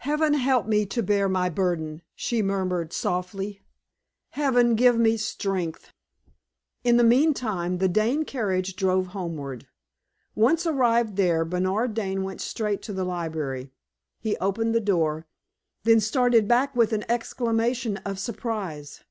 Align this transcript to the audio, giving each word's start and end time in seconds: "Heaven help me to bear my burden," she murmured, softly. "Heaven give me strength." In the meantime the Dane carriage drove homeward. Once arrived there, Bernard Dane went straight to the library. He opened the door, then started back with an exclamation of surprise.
"Heaven 0.00 0.34
help 0.34 0.66
me 0.66 0.84
to 0.84 1.02
bear 1.02 1.26
my 1.26 1.48
burden," 1.48 2.02
she 2.14 2.42
murmured, 2.42 2.92
softly. 2.92 3.62
"Heaven 4.32 4.74
give 4.74 4.98
me 4.98 5.16
strength." 5.16 5.90
In 6.82 6.98
the 6.98 7.02
meantime 7.02 7.78
the 7.78 7.88
Dane 7.88 8.26
carriage 8.26 8.76
drove 8.76 9.06
homeward. 9.16 9.66
Once 10.34 10.66
arrived 10.66 11.16
there, 11.16 11.46
Bernard 11.46 11.94
Dane 11.94 12.24
went 12.24 12.42
straight 12.42 12.82
to 12.82 12.92
the 12.92 13.04
library. 13.04 13.72
He 14.20 14.36
opened 14.36 14.74
the 14.74 14.80
door, 14.82 15.26
then 15.84 15.98
started 15.98 16.46
back 16.46 16.76
with 16.76 16.92
an 16.92 17.10
exclamation 17.10 17.96
of 18.04 18.18
surprise. 18.18 19.02